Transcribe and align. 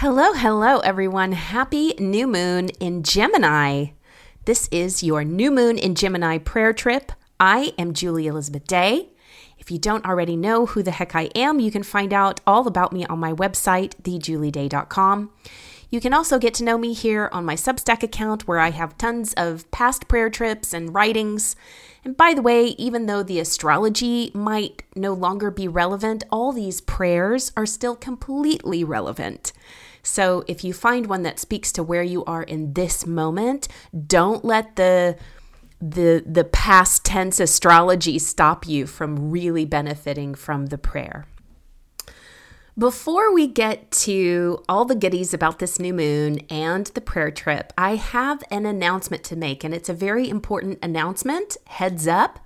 Hello, 0.00 0.32
hello, 0.32 0.78
everyone. 0.78 1.32
Happy 1.32 1.92
new 1.98 2.28
moon 2.28 2.68
in 2.78 3.02
Gemini. 3.02 3.86
This 4.44 4.68
is 4.70 5.02
your 5.02 5.24
new 5.24 5.50
moon 5.50 5.76
in 5.76 5.96
Gemini 5.96 6.38
prayer 6.38 6.72
trip. 6.72 7.10
I 7.40 7.72
am 7.76 7.94
Julie 7.94 8.28
Elizabeth 8.28 8.64
Day. 8.68 9.08
If 9.58 9.72
you 9.72 9.78
don't 9.80 10.06
already 10.06 10.36
know 10.36 10.66
who 10.66 10.84
the 10.84 10.92
heck 10.92 11.16
I 11.16 11.30
am, 11.34 11.58
you 11.58 11.72
can 11.72 11.82
find 11.82 12.12
out 12.12 12.40
all 12.46 12.68
about 12.68 12.92
me 12.92 13.06
on 13.06 13.18
my 13.18 13.32
website, 13.32 13.94
thejulieday.com. 14.02 15.32
You 15.90 16.00
can 16.00 16.14
also 16.14 16.38
get 16.38 16.54
to 16.54 16.64
know 16.64 16.78
me 16.78 16.92
here 16.92 17.28
on 17.32 17.44
my 17.44 17.56
Substack 17.56 18.04
account 18.04 18.46
where 18.46 18.60
I 18.60 18.70
have 18.70 18.98
tons 18.98 19.34
of 19.36 19.68
past 19.72 20.06
prayer 20.06 20.30
trips 20.30 20.72
and 20.72 20.94
writings. 20.94 21.56
And 22.04 22.16
by 22.16 22.34
the 22.34 22.42
way, 22.42 22.66
even 22.78 23.06
though 23.06 23.24
the 23.24 23.40
astrology 23.40 24.30
might 24.32 24.84
no 24.94 25.12
longer 25.12 25.50
be 25.50 25.66
relevant, 25.66 26.22
all 26.30 26.52
these 26.52 26.80
prayers 26.80 27.50
are 27.56 27.66
still 27.66 27.96
completely 27.96 28.84
relevant. 28.84 29.52
So 30.02 30.44
if 30.46 30.64
you 30.64 30.72
find 30.72 31.06
one 31.06 31.22
that 31.22 31.38
speaks 31.38 31.72
to 31.72 31.82
where 31.82 32.02
you 32.02 32.24
are 32.24 32.42
in 32.42 32.74
this 32.74 33.06
moment, 33.06 33.68
don't 34.06 34.44
let 34.44 34.76
the 34.76 35.16
the 35.80 36.24
the 36.26 36.44
past 36.44 37.04
tense 37.04 37.38
astrology 37.38 38.18
stop 38.18 38.66
you 38.66 38.86
from 38.86 39.30
really 39.30 39.64
benefiting 39.64 40.34
from 40.34 40.66
the 40.66 40.78
prayer. 40.78 41.26
Before 42.76 43.34
we 43.34 43.48
get 43.48 43.90
to 43.90 44.62
all 44.68 44.84
the 44.84 44.94
goodies 44.94 45.34
about 45.34 45.58
this 45.58 45.80
new 45.80 45.92
moon 45.92 46.38
and 46.48 46.86
the 46.86 47.00
prayer 47.00 47.32
trip, 47.32 47.72
I 47.76 47.96
have 47.96 48.44
an 48.52 48.66
announcement 48.66 49.24
to 49.24 49.36
make, 49.36 49.64
and 49.64 49.74
it's 49.74 49.88
a 49.88 49.94
very 49.94 50.28
important 50.28 50.78
announcement. 50.80 51.56
Heads 51.66 52.06
up. 52.06 52.38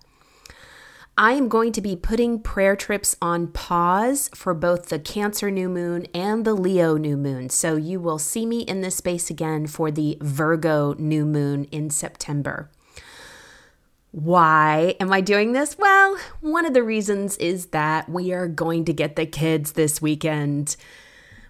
I 1.16 1.33
am 1.33 1.48
going 1.48 1.73
to 1.73 1.83
be 1.83 1.95
putting 1.95 2.41
prayer 2.41 2.75
trips 2.75 3.16
on 3.21 3.49
pause 3.49 4.30
for 4.35 4.55
both 4.55 4.88
the 4.88 4.99
Cancer 4.99 5.51
new 5.51 5.69
moon 5.69 6.07
and 6.15 6.46
the 6.46 6.54
Leo 6.54 6.96
new 6.96 7.19
moon. 7.19 7.51
So 7.51 7.77
you 7.77 8.01
will 8.01 8.19
see 8.19 8.46
me 8.46 8.60
in 8.63 8.80
this 8.80 8.96
space 8.96 9.29
again 9.29 9.66
for 9.66 9.91
the 9.91 10.16
Virgo 10.23 10.95
new 10.95 11.27
moon 11.27 11.65
in 11.65 11.91
September. 11.91 12.71
Why 14.10 14.96
am 15.01 15.13
I 15.13 15.21
doing 15.21 15.52
this? 15.52 15.77
Well, 15.77 16.16
one 16.41 16.65
of 16.65 16.73
the 16.73 16.82
reasons 16.82 17.37
is 17.37 17.66
that 17.66 18.09
we 18.09 18.32
are 18.32 18.49
going 18.49 18.87
to 18.87 18.95
get 18.95 19.16
the 19.16 19.26
kids 19.26 19.73
this 19.73 20.01
weekend. 20.01 20.76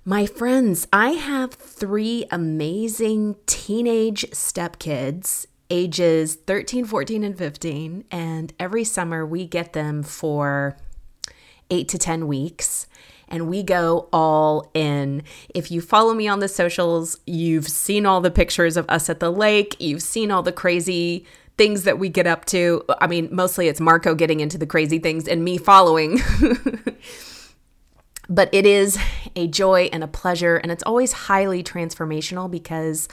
My 0.05 0.27
friends, 0.27 0.89
I 0.93 1.11
have 1.11 1.55
three 1.55 2.25
amazing 2.33 3.37
teenage 3.47 4.23
stepkids 4.33 5.47
ages 5.73 6.34
13, 6.34 6.84
14, 6.84 7.25
and 7.25 7.37
15. 7.37 8.05
And 8.12 8.53
every 8.61 8.84
summer 8.84 9.27
we 9.27 9.47
get 9.47 9.73
them 9.73 10.05
for 10.05 10.77
eight 11.70 11.89
to 11.89 11.98
10 11.98 12.29
weeks 12.29 12.87
and 13.27 13.48
we 13.48 13.62
go 13.62 14.09
all 14.12 14.70
in. 14.75 15.23
If 15.55 15.70
you 15.70 15.81
follow 15.81 16.12
me 16.12 16.29
on 16.29 16.41
the 16.41 16.48
socials, 16.48 17.19
you've 17.27 17.67
seen 17.67 18.05
all 18.05 18.20
the 18.20 18.31
pictures 18.31 18.77
of 18.77 18.84
us 18.91 19.09
at 19.09 19.20
the 19.20 19.33
lake, 19.33 19.75
you've 19.81 20.03
seen 20.03 20.31
all 20.31 20.42
the 20.42 20.53
crazy 20.53 21.27
things 21.56 21.84
that 21.84 21.98
we 21.98 22.11
get 22.11 22.27
up 22.27 22.45
to. 22.47 22.84
I 23.01 23.07
mean, 23.07 23.31
mostly 23.33 23.69
it's 23.69 23.81
Marco 23.81 24.14
getting 24.14 24.41
into 24.41 24.59
the 24.59 24.67
crazy 24.67 24.98
things 24.98 25.27
and 25.27 25.42
me 25.42 25.57
following. 25.57 26.20
but 28.29 28.51
it 28.53 28.67
is 28.67 28.98
a 29.34 29.48
joy 29.48 29.89
and 29.92 30.05
a 30.05 30.09
pleasure, 30.09 30.57
and 30.57 30.70
it's 30.70 30.83
always 30.84 31.12
highly 31.12 31.62
transformational 31.62 32.51
because 32.51 33.09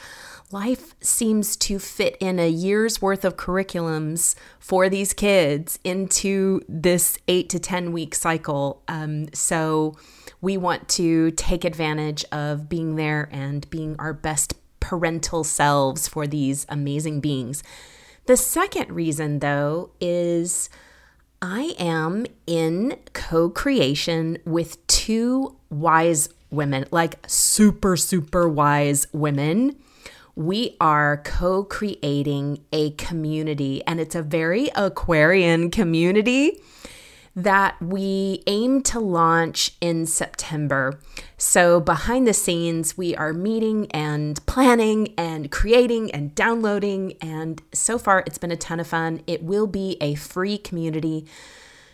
life 0.51 0.95
seems 0.99 1.55
to 1.55 1.77
fit 1.77 2.17
in 2.19 2.39
a 2.39 2.49
year's 2.49 3.01
worth 3.01 3.23
of 3.23 3.37
curriculums 3.37 4.33
for 4.59 4.89
these 4.89 5.13
kids 5.13 5.77
into 5.83 6.61
this 6.67 7.19
eight 7.27 7.49
to 7.49 7.59
10 7.59 7.91
week 7.91 8.15
cycle. 8.15 8.81
Um, 8.87 9.31
so 9.33 9.95
we 10.41 10.57
want 10.57 10.89
to 10.89 11.31
take 11.31 11.63
advantage 11.63 12.25
of 12.31 12.67
being 12.67 12.95
there 12.95 13.29
and 13.31 13.69
being 13.69 13.95
our 13.99 14.13
best 14.13 14.53
parental 14.79 15.43
selves 15.43 16.07
for 16.07 16.25
these 16.25 16.65
amazing 16.69 17.19
beings. 17.19 17.61
The 18.25 18.37
second 18.37 18.91
reason, 18.91 19.39
though, 19.39 19.91
is 19.99 20.69
I 21.41 21.75
am 21.77 22.25
in 22.47 22.97
co 23.13 23.49
creation 23.49 24.39
with 24.45 24.85
two 24.87 25.57
wise 25.69 26.29
women, 26.49 26.85
like 26.91 27.19
super, 27.27 27.95
super 27.95 28.49
wise 28.49 29.07
women 29.13 29.75
we 30.39 30.77
are 30.79 31.17
co 31.17 31.65
creating 31.65 32.63
a 32.71 32.91
community, 32.91 33.83
and 33.85 33.99
it's 33.99 34.15
a 34.15 34.23
very 34.23 34.69
Aquarian 34.73 35.69
community 35.69 36.61
that 37.35 37.75
we 37.81 38.41
aim 38.47 38.81
to 38.83 39.01
launch 39.01 39.75
in 39.81 40.05
September. 40.05 40.97
So, 41.37 41.81
behind 41.81 42.25
the 42.25 42.33
scenes, 42.33 42.97
we 42.97 43.13
are 43.17 43.33
meeting 43.33 43.91
and 43.91 44.43
planning 44.45 45.13
and 45.17 45.51
creating 45.51 46.09
and 46.11 46.33
downloading. 46.35 47.17
And 47.19 47.61
so 47.73 47.97
far, 47.97 48.23
it's 48.25 48.37
been 48.37 48.51
a 48.51 48.55
ton 48.55 48.79
of 48.79 48.87
fun. 48.87 49.21
It 49.27 49.43
will 49.43 49.67
be 49.67 49.97
a 49.99 50.15
free 50.15 50.57
community. 50.57 51.25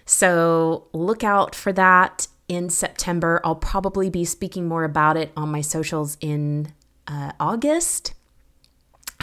So, 0.05 0.85
look 0.94 1.23
out 1.23 1.55
for 1.55 1.73
that 1.73 2.28
in 2.47 2.69
September. 2.69 3.41
I'll 3.44 3.55
probably 3.55 4.11
be 4.11 4.23
speaking 4.23 4.67
more 4.67 4.84
about 4.84 5.17
it 5.17 5.31
on 5.35 5.50
my 5.50 5.61
socials 5.61 6.16
in 6.22 6.72
uh, 7.07 7.31
August. 7.39 8.13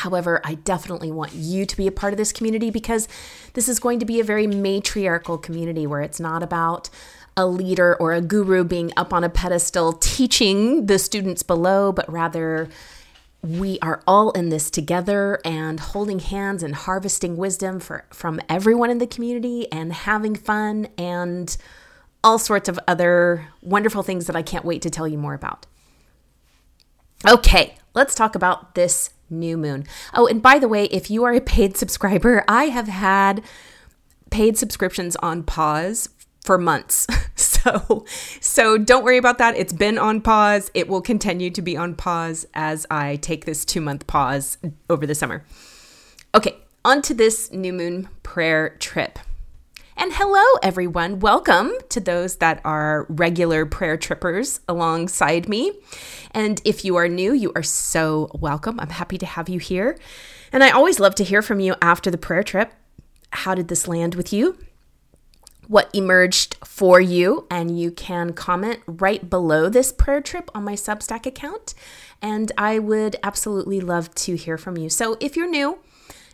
However, 0.03 0.41
I 0.43 0.55
definitely 0.55 1.13
want 1.13 1.33
you 1.33 1.65
to 1.65 1.77
be 1.77 1.87
a 1.87 1.93
part 1.93 2.13
of 2.13 2.17
this 2.17 2.33
community 2.33 2.71
because 2.71 3.07
this 3.53 3.69
is 3.69 3.79
going 3.79 4.01
to 4.01 4.05
be 4.05 4.19
a 4.19 4.25
very 4.25 4.49
matriarchal 4.49 5.39
community 5.39 5.87
where 5.87 6.01
it's 6.01 6.19
not 6.19 6.43
about 6.43 6.91
a 7.37 7.47
leader 7.47 7.95
or 7.95 8.13
a 8.13 8.21
guru 8.21 8.65
being 8.65 8.93
up 8.97 9.13
on 9.13 9.23
a 9.23 9.29
pedestal 9.29 9.93
teaching 9.93 10.87
the 10.87 10.99
students 10.99 11.45
below, 11.45 11.93
but 11.93 12.11
rather 12.11 12.69
we 13.43 13.79
are 13.79 14.03
all 14.05 14.33
in 14.33 14.49
this 14.49 14.71
together 14.71 15.39
and 15.45 15.79
holding 15.79 16.19
hands 16.19 16.65
and 16.65 16.75
harvesting 16.75 17.37
wisdom 17.37 17.79
for, 17.79 18.05
from 18.11 18.41
everyone 18.49 18.91
in 18.91 18.99
the 18.99 19.07
community 19.07 19.71
and 19.71 19.93
having 19.93 20.35
fun 20.35 20.89
and 20.99 21.57
all 22.25 22.41
sorts 22.41 22.69
of 22.69 22.79
other 22.89 23.47
wonderful 23.63 24.03
things 24.03 24.27
that 24.27 24.35
I 24.35 24.43
can't 24.43 24.65
wait 24.65 24.83
to 24.83 24.91
tell 24.91 25.07
you 25.07 25.17
more 25.17 25.35
about. 25.35 25.67
Okay, 27.29 27.77
let's 27.95 28.17
talk 28.17 28.35
about 28.35 28.75
this 28.75 29.11
new 29.33 29.57
moon. 29.57 29.85
Oh, 30.15 30.27
and 30.27 30.41
by 30.41 30.59
the 30.59 30.69
way, 30.69 30.85
if 30.85 31.11
you 31.11 31.25
are 31.25 31.33
a 31.33 31.41
paid 31.41 31.77
subscriber, 31.77 32.45
I 32.47 32.65
have 32.65 32.89
had 32.89 33.43
paid 34.31 34.57
subscriptions 34.57 35.17
on 35.17 35.43
pause 35.43 36.09
for 36.45 36.59
months. 36.59 37.07
So 37.63 38.05
so 38.41 38.77
don't 38.77 39.05
worry 39.05 39.19
about 39.19 39.39
that. 39.39 39.57
It's 39.57 39.73
been 39.73 39.97
on 39.97 40.21
pause. 40.21 40.69
It 40.75 40.89
will 40.89 41.01
continue 41.01 41.49
to 41.51 41.63
be 41.63 41.77
on 41.77 41.95
pause 41.95 42.45
as 42.55 42.87
I 42.91 43.17
take 43.17 43.45
this 43.45 43.65
2-month 43.65 44.09
pause 44.09 44.59
over 44.91 45.07
the 45.07 45.15
summer. 45.15 45.45
Okay, 46.35 46.57
on 46.85 47.03
to 47.03 47.15
this 47.15 47.53
new 47.53 47.73
moon 47.73 48.09
prayer 48.25 48.71
trip. 48.81 49.21
And 49.95 50.11
hello, 50.15 50.43
everyone. 50.63 51.21
Welcome 51.21 51.73
to 51.91 52.01
those 52.01 52.37
that 52.37 52.63
are 52.65 53.07
regular 53.11 53.67
prayer 53.67 53.99
trippers 53.99 54.61
alongside 54.67 55.49
me. 55.49 55.73
And 56.31 56.63
if 56.65 56.85
you 56.85 56.97
are 56.97 57.09
new, 57.09 57.35
you 57.35 57.53
are 57.55 57.63
so 57.63 58.31
welcome. 58.35 58.81
I'm 58.81 58.89
happy 58.89 59.19
to 59.19 59.27
have 59.27 59.51
you 59.51 59.59
here. 59.59 59.99
And 60.51 60.65
I 60.65 60.71
always 60.71 60.99
love 60.99 61.15
to 61.17 61.25
hear 61.25 61.43
from 61.43 61.61
you 61.61 61.75
after 61.83 62.11
the 62.11 62.19
prayer 62.19 62.43
trip. 62.43 62.73
How 63.31 63.55
did 63.55 63.69
this 63.69 63.87
land 63.87 64.15
with 64.15 64.33
you? 64.33 64.59
What 65.69 65.91
emerged 65.93 66.57
for 66.65 66.99
you? 66.99 67.47
And 67.51 67.79
you 67.79 67.91
can 67.91 68.33
comment 68.33 68.81
right 68.87 69.29
below 69.29 69.69
this 69.69 69.93
prayer 69.93 70.23
trip 70.23 70.51
on 70.55 70.65
my 70.65 70.75
Substack 70.75 71.27
account. 71.27 71.75
And 72.23 72.51
I 72.57 72.79
would 72.79 73.17
absolutely 73.23 73.81
love 73.81 74.15
to 74.17 74.37
hear 74.37 74.57
from 74.57 74.79
you. 74.79 74.89
So 74.89 75.19
if 75.21 75.37
you're 75.37 75.51
new, 75.51 75.79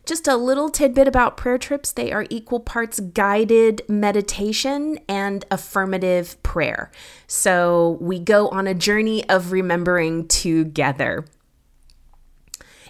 just 0.08 0.26
a 0.26 0.36
little 0.36 0.70
tidbit 0.70 1.06
about 1.06 1.36
prayer 1.36 1.58
trips 1.58 1.92
they 1.92 2.10
are 2.10 2.26
equal 2.30 2.60
parts 2.60 2.98
guided 2.98 3.82
meditation 3.88 4.98
and 5.06 5.44
affirmative 5.50 6.42
prayer. 6.42 6.90
So 7.26 7.98
we 8.00 8.18
go 8.18 8.48
on 8.48 8.66
a 8.66 8.72
journey 8.72 9.28
of 9.28 9.52
remembering 9.52 10.26
together. 10.26 11.26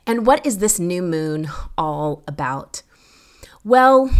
And 0.06 0.26
what 0.26 0.47
is 0.47 0.59
this 0.59 0.79
new 0.79 1.03
moon 1.03 1.50
all 1.76 2.23
about? 2.29 2.82
Well, 3.64 4.11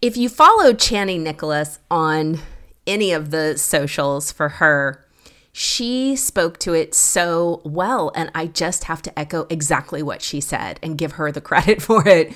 if 0.00 0.16
you 0.16 0.30
follow 0.30 0.72
Chani 0.72 1.20
Nicholas 1.20 1.78
on 1.90 2.40
any 2.86 3.12
of 3.12 3.30
the 3.30 3.58
socials 3.58 4.32
for 4.32 4.48
her, 4.48 5.04
she 5.52 6.16
spoke 6.16 6.58
to 6.60 6.72
it 6.72 6.94
so 6.94 7.60
well. 7.64 8.10
And 8.14 8.30
I 8.34 8.46
just 8.46 8.84
have 8.84 9.02
to 9.02 9.18
echo 9.18 9.46
exactly 9.50 10.02
what 10.02 10.22
she 10.22 10.40
said 10.40 10.80
and 10.82 10.98
give 10.98 11.12
her 11.12 11.30
the 11.30 11.40
credit 11.42 11.82
for 11.82 12.06
it. 12.08 12.32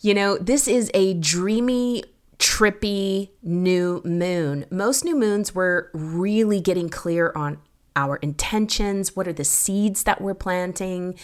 You 0.00 0.14
know, 0.14 0.36
this 0.36 0.68
is 0.68 0.90
a 0.92 1.14
dreamy, 1.14 2.04
trippy 2.38 3.30
new 3.42 4.02
moon. 4.04 4.66
Most 4.70 5.04
new 5.04 5.16
moons 5.16 5.54
were 5.54 5.90
really 5.94 6.60
getting 6.60 6.90
clear 6.90 7.32
on 7.34 7.58
our 7.94 8.16
intentions, 8.16 9.16
what 9.16 9.26
are 9.26 9.32
the 9.32 9.44
seeds 9.44 10.04
that 10.04 10.20
we're 10.20 10.34
planting. 10.34 11.18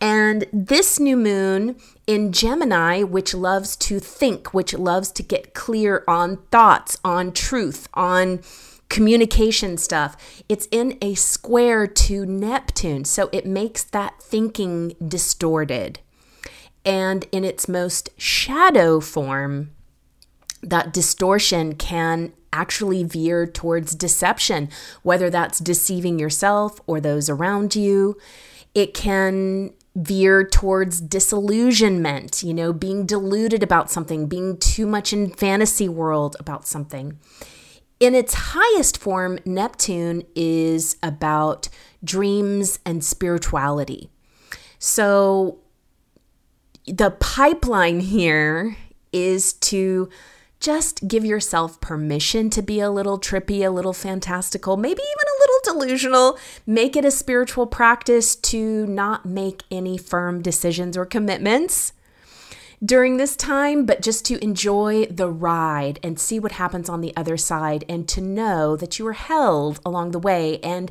And 0.00 0.46
this 0.52 1.00
new 1.00 1.16
moon 1.16 1.76
in 2.06 2.32
Gemini, 2.32 3.02
which 3.02 3.34
loves 3.34 3.74
to 3.76 3.98
think, 3.98 4.54
which 4.54 4.72
loves 4.72 5.10
to 5.12 5.22
get 5.24 5.52
clear 5.52 6.04
on 6.06 6.38
thoughts, 6.52 6.98
on 7.04 7.32
truth, 7.32 7.88
on 7.94 8.40
communication 8.92 9.78
stuff. 9.78 10.44
It's 10.50 10.68
in 10.70 10.98
a 11.00 11.14
square 11.14 11.86
to 11.86 12.26
Neptune, 12.26 13.06
so 13.06 13.30
it 13.32 13.46
makes 13.46 13.82
that 13.84 14.22
thinking 14.22 14.94
distorted. 15.04 16.00
And 16.84 17.26
in 17.32 17.42
its 17.42 17.68
most 17.68 18.10
shadow 18.18 19.00
form, 19.00 19.70
that 20.62 20.92
distortion 20.92 21.74
can 21.74 22.34
actually 22.52 23.02
veer 23.02 23.46
towards 23.46 23.94
deception, 23.94 24.68
whether 25.02 25.30
that's 25.30 25.58
deceiving 25.58 26.18
yourself 26.18 26.78
or 26.86 27.00
those 27.00 27.30
around 27.30 27.74
you. 27.74 28.18
It 28.74 28.92
can 28.92 29.72
veer 29.96 30.44
towards 30.44 31.00
disillusionment, 31.00 32.42
you 32.42 32.52
know, 32.52 32.74
being 32.74 33.06
deluded 33.06 33.62
about 33.62 33.90
something, 33.90 34.26
being 34.26 34.58
too 34.58 34.86
much 34.86 35.14
in 35.14 35.30
fantasy 35.30 35.88
world 35.88 36.36
about 36.38 36.66
something. 36.66 37.18
In 38.02 38.16
its 38.16 38.34
highest 38.34 38.98
form, 38.98 39.38
Neptune 39.44 40.24
is 40.34 40.96
about 41.04 41.68
dreams 42.02 42.80
and 42.84 43.04
spirituality. 43.04 44.10
So 44.80 45.60
the 46.84 47.12
pipeline 47.12 48.00
here 48.00 48.76
is 49.12 49.52
to 49.52 50.08
just 50.58 51.06
give 51.06 51.24
yourself 51.24 51.80
permission 51.80 52.50
to 52.50 52.60
be 52.60 52.80
a 52.80 52.90
little 52.90 53.20
trippy, 53.20 53.64
a 53.64 53.70
little 53.70 53.92
fantastical, 53.92 54.76
maybe 54.76 55.00
even 55.00 55.28
a 55.28 55.38
little 55.38 55.86
delusional. 55.86 56.38
Make 56.66 56.96
it 56.96 57.04
a 57.04 57.10
spiritual 57.12 57.68
practice 57.68 58.34
to 58.34 58.84
not 58.84 59.26
make 59.26 59.62
any 59.70 59.96
firm 59.96 60.42
decisions 60.42 60.96
or 60.96 61.06
commitments 61.06 61.92
during 62.84 63.16
this 63.16 63.36
time, 63.36 63.86
but 63.86 64.02
just 64.02 64.24
to 64.26 64.42
enjoy 64.42 65.06
the 65.06 65.30
ride 65.30 66.00
and 66.02 66.18
see 66.18 66.40
what 66.40 66.52
happens 66.52 66.88
on 66.88 67.00
the 67.00 67.16
other 67.16 67.36
side 67.36 67.84
and 67.88 68.08
to 68.08 68.20
know 68.20 68.76
that 68.76 68.98
you 68.98 69.06
are 69.06 69.12
held 69.12 69.80
along 69.84 70.10
the 70.10 70.18
way 70.18 70.58
and 70.60 70.90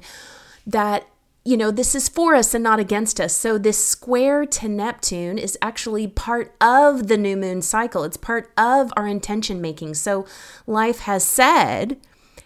that 0.66 1.08
you 1.44 1.58
know, 1.58 1.72
this 1.72 1.96
is 1.96 2.08
for 2.08 2.36
us 2.36 2.54
and 2.54 2.64
not 2.64 2.80
against 2.80 3.20
us. 3.20 3.36
So, 3.36 3.58
this 3.58 3.84
square 3.84 4.46
to 4.46 4.68
Neptune 4.68 5.40
is 5.40 5.58
actually 5.60 6.08
part 6.08 6.54
of 6.62 7.08
the 7.08 7.18
new 7.18 7.36
moon 7.36 7.64
cycle. 7.64 8.04
It's 8.04 8.16
part 8.16 8.52
of 8.56 8.94
our 8.96 9.08
intention 9.08 9.60
making. 9.60 9.96
So, 9.96 10.28
life 10.68 11.00
has 11.00 11.24
said, 11.24 11.98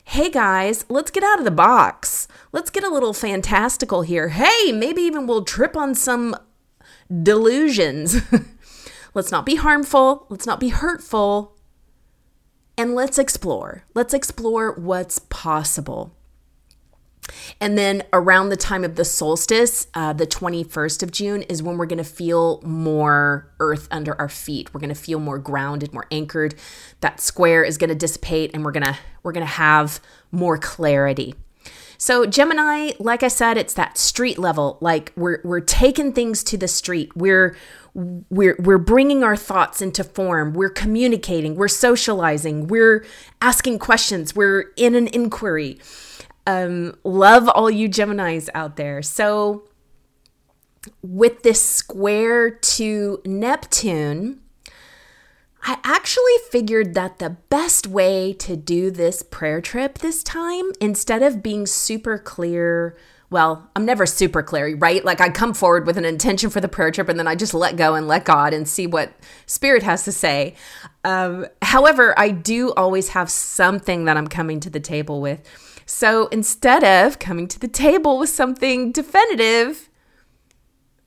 hey 0.06 0.30
guys, 0.30 0.86
let's 0.88 1.12
get 1.12 1.26
out 1.26 1.40
of 1.40 1.46
the 1.46 1.52
box. 1.52 2.30
Let's 2.54 2.70
get 2.70 2.86
a 2.86 2.90
little 2.90 3.12
fantastical 3.12 4.04
here. 4.04 4.30
Hey, 4.30 4.72
maybe 4.72 5.02
even 5.02 5.28
we'll 5.28 5.44
trip 5.44 5.76
on 5.76 5.94
some 5.94 6.34
delusions. 7.22 8.22
let's 9.16 9.32
not 9.32 9.46
be 9.46 9.56
harmful. 9.56 10.28
Let's 10.30 10.46
not 10.46 10.60
be 10.60 10.70
hurtful. 10.70 11.58
And 12.78 12.94
let's 12.94 13.18
explore. 13.18 13.86
Let's 13.96 14.14
explore 14.14 14.74
what's 14.74 15.18
possible. 15.18 16.16
And 17.60 17.78
then 17.78 18.04
around 18.14 18.50
the 18.50 18.58
time 18.58 18.84
of 18.84 18.96
the 18.96 19.06
solstice, 19.06 19.88
uh, 19.94 20.14
the 20.14 20.28
21st 20.28 21.02
of 21.02 21.12
June, 21.12 21.42
is 21.44 21.64
when 21.64 21.78
we're 21.78 21.88
going 21.88 21.98
to 21.98 22.04
feel 22.04 22.62
more 22.62 23.52
earth 23.60 23.88
under 23.90 24.20
our 24.20 24.30
feet. 24.30 24.74
We're 24.74 24.82
going 24.82 24.94
to 24.94 24.96
feel 24.96 25.20
more 25.20 25.40
grounded, 25.40 25.94
more 25.94 26.06
anchored. 26.12 26.54
That 27.00 27.20
square 27.20 27.64
is 27.64 27.78
going 27.78 27.90
to 27.90 27.96
dissipate 27.96 28.52
and 28.54 28.64
we're 28.64 28.72
going 28.72 28.86
to 28.86 28.98
we're 29.24 29.32
going 29.32 29.46
to 29.46 29.54
have 29.54 30.00
more 30.32 30.58
clarity. 30.58 31.34
So 31.98 32.26
Gemini, 32.26 32.92
like 33.00 33.24
I 33.24 33.30
said, 33.30 33.58
it's 33.58 33.74
that 33.74 33.98
street 33.98 34.38
level. 34.38 34.78
Like 34.82 35.12
we're 35.16 35.40
we're 35.44 35.62
taking 35.62 36.14
things 36.14 36.44
to 36.46 36.58
the 36.58 36.68
street. 36.68 37.16
We're 37.16 37.56
we're 37.96 38.58
we're 38.60 38.78
bringing 38.78 39.24
our 39.24 39.38
thoughts 39.38 39.82
into 39.82 40.04
form. 40.04 40.54
We're 40.54 40.70
communicating. 40.70 41.56
We're 41.56 41.70
socializing. 41.70 42.68
We're 42.68 43.06
asking 43.42 43.80
questions. 43.80 44.36
We're 44.36 44.66
in 44.76 44.96
an 44.96 45.08
inquiry. 45.08 45.80
Um, 46.46 46.98
love 47.04 47.48
all 47.48 47.72
you 47.72 47.90
Geminis 47.90 48.50
out 48.54 48.76
there. 48.76 49.02
So, 49.02 49.64
with 51.02 51.42
this 51.44 51.62
square 51.62 52.52
to 52.52 53.22
Neptune, 53.26 54.42
I 55.64 55.80
actually 55.84 56.38
figured 56.52 56.94
that 56.96 57.20
the 57.20 57.38
best 57.50 57.88
way 57.88 58.34
to 58.34 58.58
do 58.58 58.92
this 58.92 59.24
prayer 59.24 59.62
trip 59.62 60.00
this 60.00 60.22
time, 60.22 60.72
instead 60.82 61.24
of 61.24 61.42
being 61.42 61.66
super 61.66 62.18
clear, 62.18 62.96
well, 63.30 63.70
I'm 63.76 63.86
never 63.86 64.06
super 64.06 64.44
clear, 64.44 64.76
right? 64.78 65.04
Like 65.04 65.20
I 65.20 65.30
come 65.30 65.54
forward 65.54 65.88
with 65.88 65.98
an 65.98 66.06
intention 66.06 66.50
for 66.50 66.62
the 66.62 66.68
prayer 66.68 66.92
trip 66.92 67.10
and 67.10 67.18
then 67.18 67.28
I 67.28 67.36
just 67.36 67.54
let 67.54 67.76
go 67.76 67.96
and 67.96 68.08
let 68.08 68.26
God 68.26 68.54
and 68.54 68.68
see 68.68 68.88
what 68.88 69.14
Spirit 69.46 69.84
has 69.84 70.04
to 70.06 70.12
say. 70.12 70.56
Um, 71.04 71.48
however, 71.62 72.18
I 72.18 72.30
do 72.30 72.74
always 72.74 73.10
have 73.10 73.30
something 73.30 74.06
that 74.06 74.18
I'm 74.18 74.28
coming 74.28 74.60
to 74.62 74.70
the 74.70 74.80
table 74.80 75.22
with. 75.22 75.42
So 75.86 76.28
instead 76.28 76.84
of 76.84 77.20
coming 77.20 77.48
to 77.48 77.60
the 77.60 77.68
table 77.68 78.18
with 78.18 78.30
something 78.30 78.92
definitive, 78.92 79.90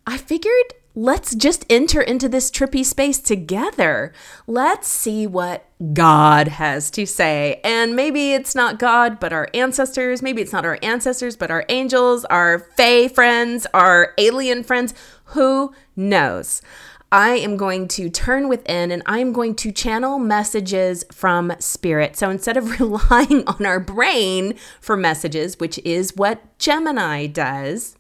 I 0.07 0.17
figured 0.17 0.75
let's 0.95 1.35
just 1.35 1.65
enter 1.71 2.01
into 2.01 2.29
this 2.29 2.51
trippy 2.51 2.85
space 2.85 3.21
together. 3.21 4.13
Let's 4.47 4.89
see 4.89 5.27
what 5.27 5.67
God 5.93 6.49
has 6.49 6.91
to 6.93 7.07
say. 7.07 7.61
And 7.63 7.95
maybe 7.95 8.33
it's 8.33 8.55
not 8.55 8.79
God, 8.79 9.21
but 9.21 9.33
our 9.33 9.49
ancestors. 9.55 10.23
Maybe 10.23 10.43
it's 10.43 10.53
not 10.53 10.65
our 10.65 10.79
ancestors, 10.83 11.37
but 11.37 11.51
our 11.51 11.65
angels, 11.69 12.25
our 12.27 12.59
fae 12.59 13.09
friends, 13.09 13.67
our 13.73 14.15
alien 14.19 14.65
friends. 14.65 14.93
Who 15.27 15.73
knows? 15.95 16.63
I 17.11 17.37
am 17.37 17.57
going 17.57 17.89
to 17.89 18.11
turn 18.11 18.49
within 18.49 18.91
and 18.91 19.03
I'm 19.07 19.33
going 19.33 19.55
to 19.57 19.73
channel 19.73 20.19
messages 20.19 21.05
from 21.11 21.55
spirit. 21.59 22.17
So 22.17 22.29
instead 22.29 22.57
of 22.57 22.81
relying 22.81 23.47
on 23.47 23.65
our 23.65 23.81
brain 23.81 24.55
for 24.81 24.97
messages, 24.97 25.59
which 25.59 25.79
is 25.85 26.17
what 26.17 26.59
Gemini 26.59 27.27
does, 27.27 27.97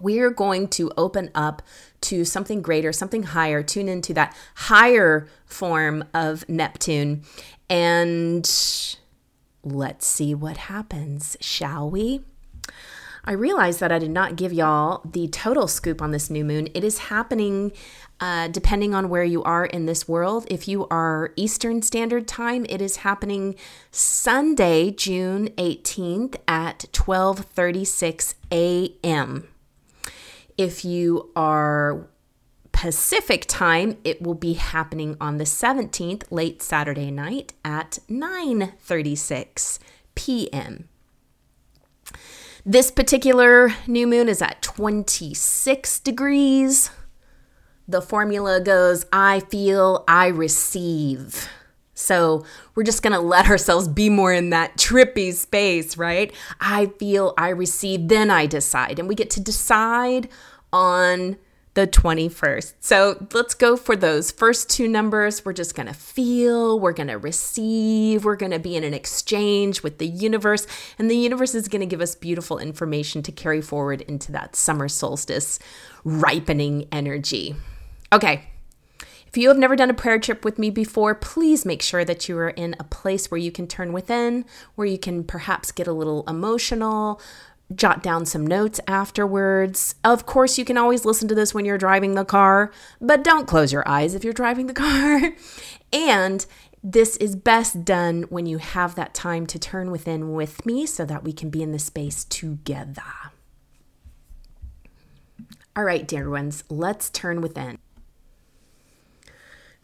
we're 0.00 0.30
going 0.30 0.68
to 0.68 0.90
open 0.96 1.30
up 1.34 1.62
to 2.02 2.24
something 2.24 2.60
greater, 2.60 2.92
something 2.92 3.22
higher, 3.22 3.62
tune 3.62 3.88
into 3.88 4.12
that 4.14 4.36
higher 4.54 5.26
form 5.46 6.04
of 6.12 6.48
Neptune. 6.48 7.22
And 7.70 8.44
let's 9.62 10.06
see 10.06 10.34
what 10.34 10.56
happens, 10.56 11.36
shall 11.40 11.90
we? 11.90 12.20
I 13.26 13.32
realized 13.32 13.80
that 13.80 13.90
I 13.90 13.98
did 13.98 14.10
not 14.10 14.36
give 14.36 14.52
y'all 14.52 15.00
the 15.04 15.28
total 15.28 15.66
scoop 15.66 16.02
on 16.02 16.10
this 16.10 16.28
new 16.28 16.44
moon. 16.44 16.68
It 16.74 16.84
is 16.84 16.98
happening 16.98 17.72
uh, 18.20 18.48
depending 18.48 18.94
on 18.94 19.08
where 19.08 19.24
you 19.24 19.42
are 19.42 19.64
in 19.64 19.86
this 19.86 20.06
world. 20.06 20.46
If 20.50 20.68
you 20.68 20.86
are 20.88 21.32
Eastern 21.36 21.82
Standard 21.82 22.28
Time, 22.28 22.66
it 22.68 22.80
is 22.82 22.96
happening 22.96 23.56
Sunday, 23.90 24.90
June 24.90 25.48
18th 25.56 26.36
at 26.46 26.84
12:36 26.92 28.34
a.m. 28.52 29.48
If 30.56 30.84
you 30.84 31.30
are 31.34 32.08
Pacific 32.70 33.46
time, 33.46 33.96
it 34.04 34.22
will 34.22 34.34
be 34.34 34.54
happening 34.54 35.16
on 35.20 35.38
the 35.38 35.44
17th, 35.44 36.24
late 36.30 36.62
Saturday 36.62 37.10
night 37.10 37.52
at 37.64 37.98
9:36 38.10 39.78
p.m. 40.14 40.88
This 42.66 42.90
particular 42.90 43.74
new 43.86 44.06
moon 44.06 44.28
is 44.28 44.40
at 44.40 44.62
26 44.62 46.00
degrees. 46.00 46.90
The 47.86 48.00
formula 48.00 48.60
goes 48.60 49.06
I 49.12 49.40
feel, 49.40 50.04
I 50.08 50.28
receive. 50.28 51.48
So 51.94 52.44
we're 52.74 52.82
just 52.82 53.02
going 53.02 53.12
to 53.12 53.20
let 53.20 53.48
ourselves 53.48 53.88
be 53.88 54.10
more 54.10 54.32
in 54.32 54.50
that 54.50 54.76
trippy 54.76 55.32
space, 55.32 55.96
right? 55.96 56.32
I 56.60 56.86
feel, 56.98 57.34
I 57.38 57.48
receive, 57.48 58.08
then 58.08 58.30
I 58.30 58.46
decide. 58.46 58.98
And 58.98 59.08
we 59.08 59.14
get 59.14 59.30
to 59.30 59.40
decide 59.40 60.28
on 60.72 61.36
the 61.74 61.86
21st. 61.86 62.74
So 62.80 63.26
let's 63.32 63.54
go 63.54 63.76
for 63.76 63.96
those 63.96 64.30
first 64.30 64.70
two 64.70 64.86
numbers. 64.86 65.44
We're 65.44 65.52
just 65.52 65.74
going 65.74 65.88
to 65.88 65.94
feel, 65.94 66.78
we're 66.78 66.92
going 66.92 67.08
to 67.08 67.18
receive, 67.18 68.24
we're 68.24 68.36
going 68.36 68.52
to 68.52 68.60
be 68.60 68.76
in 68.76 68.84
an 68.84 68.94
exchange 68.94 69.82
with 69.82 69.98
the 69.98 70.06
universe, 70.06 70.66
and 70.98 71.10
the 71.10 71.16
universe 71.16 71.54
is 71.54 71.66
going 71.68 71.80
to 71.80 71.86
give 71.86 72.00
us 72.00 72.14
beautiful 72.14 72.58
information 72.58 73.22
to 73.22 73.32
carry 73.32 73.60
forward 73.60 74.02
into 74.02 74.30
that 74.32 74.54
summer 74.54 74.88
solstice 74.88 75.58
ripening 76.04 76.86
energy. 76.92 77.56
Okay. 78.12 78.44
If 79.34 79.38
you 79.38 79.48
have 79.48 79.58
never 79.58 79.74
done 79.74 79.90
a 79.90 79.94
prayer 79.94 80.20
trip 80.20 80.44
with 80.44 80.60
me 80.60 80.70
before, 80.70 81.12
please 81.12 81.64
make 81.64 81.82
sure 81.82 82.04
that 82.04 82.28
you 82.28 82.38
are 82.38 82.50
in 82.50 82.76
a 82.78 82.84
place 82.84 83.32
where 83.32 83.40
you 83.40 83.50
can 83.50 83.66
turn 83.66 83.92
within, 83.92 84.44
where 84.76 84.86
you 84.86 84.96
can 84.96 85.24
perhaps 85.24 85.72
get 85.72 85.88
a 85.88 85.92
little 85.92 86.22
emotional, 86.28 87.20
jot 87.74 88.00
down 88.00 88.26
some 88.26 88.46
notes 88.46 88.78
afterwards. 88.86 89.96
Of 90.04 90.24
course, 90.24 90.56
you 90.56 90.64
can 90.64 90.78
always 90.78 91.04
listen 91.04 91.26
to 91.26 91.34
this 91.34 91.52
when 91.52 91.64
you're 91.64 91.78
driving 91.78 92.14
the 92.14 92.24
car, 92.24 92.70
but 93.00 93.24
don't 93.24 93.48
close 93.48 93.72
your 93.72 93.82
eyes 93.88 94.14
if 94.14 94.22
you're 94.22 94.32
driving 94.32 94.68
the 94.68 94.72
car. 94.72 95.32
and 95.92 96.46
this 96.84 97.16
is 97.16 97.34
best 97.34 97.84
done 97.84 98.26
when 98.28 98.46
you 98.46 98.58
have 98.58 98.94
that 98.94 99.14
time 99.14 99.48
to 99.48 99.58
turn 99.58 99.90
within 99.90 100.32
with 100.32 100.64
me 100.64 100.86
so 100.86 101.04
that 101.04 101.24
we 101.24 101.32
can 101.32 101.50
be 101.50 101.60
in 101.60 101.72
the 101.72 101.80
space 101.80 102.22
together. 102.22 103.02
All 105.74 105.82
right, 105.82 106.06
dear 106.06 106.30
ones, 106.30 106.62
let's 106.70 107.10
turn 107.10 107.40
within. 107.40 107.78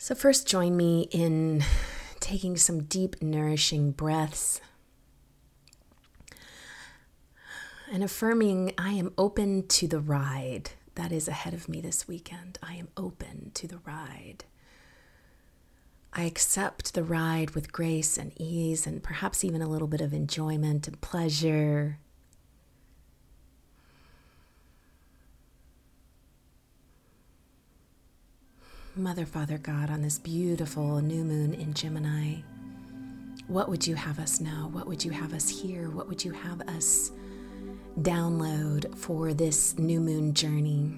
So, 0.03 0.15
first, 0.15 0.49
join 0.49 0.79
me 0.79 1.09
in 1.11 1.63
taking 2.21 2.57
some 2.57 2.85
deep, 2.85 3.21
nourishing 3.21 3.91
breaths. 3.93 4.63
and 7.93 8.03
affirming 8.03 8.73
I 8.79 8.93
am 8.93 9.13
open 9.19 9.67
to 9.67 9.87
the 9.87 10.01
ride 10.01 10.71
that 10.95 11.13
is 11.13 11.29
ahead 11.29 11.53
of 11.53 11.69
me 11.69 11.83
this 11.83 12.09
weekend. 12.09 12.59
I 12.63 12.77
am 12.77 12.89
open 12.97 13.51
to 13.53 13.69
the 13.69 13.81
ride. 13.85 14.45
I 16.15 16.23
accept 16.23 16.95
the 16.95 17.05
ride 17.05 17.51
with 17.51 17.71
grace 17.71 18.17
and 18.17 18.33
ease 18.41 18.87
and 18.87 19.03
perhaps 19.03 19.45
even 19.45 19.61
a 19.61 19.69
little 19.69 19.89
bit 19.89 20.01
of 20.01 20.15
enjoyment 20.15 20.89
and 20.89 20.99
pleasure. 21.03 21.99
Mother, 28.97 29.25
Father 29.25 29.57
God, 29.57 29.89
on 29.89 30.03
this 30.03 30.19
beautiful 30.19 31.01
new 31.01 31.23
moon 31.23 31.55
in 31.55 31.73
Gemini, 31.75 32.41
what 33.47 33.69
would 33.69 33.87
you 33.87 33.95
have 33.95 34.19
us 34.19 34.41
know? 34.41 34.69
What 34.73 34.89
would 34.89 35.05
you 35.05 35.13
have 35.13 35.33
us 35.33 35.49
hear? 35.49 35.89
What 35.91 36.09
would 36.09 36.25
you 36.25 36.33
have 36.33 36.61
us 36.63 37.13
download 38.01 38.93
for 38.97 39.33
this 39.33 39.79
new 39.79 40.01
moon 40.01 40.35
journey? 40.35 40.93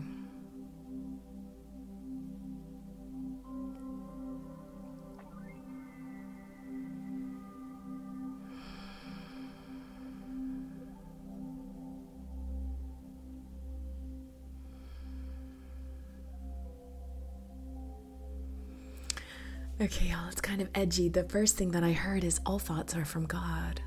Okay, 19.83 20.11
y'all, 20.11 20.29
it's 20.29 20.41
kind 20.41 20.61
of 20.61 20.69
edgy. 20.77 21.09
The 21.09 21.25
first 21.25 21.57
thing 21.57 21.73
that 21.73 21.83
I 21.83 21.91
heard 21.91 22.23
is 22.23 22.41
all 22.47 22.61
thoughts 22.61 22.95
are 22.95 23.05
from 23.05 23.27
God. 23.27 23.81